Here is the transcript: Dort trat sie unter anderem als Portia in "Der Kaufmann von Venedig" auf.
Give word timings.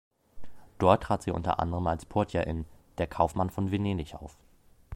Dort 0.79 1.03
trat 1.03 1.21
sie 1.21 1.29
unter 1.29 1.59
anderem 1.59 1.85
als 1.85 2.07
Portia 2.07 2.41
in 2.41 2.65
"Der 2.97 3.05
Kaufmann 3.05 3.51
von 3.51 3.69
Venedig" 3.69 4.15
auf. 4.15 4.35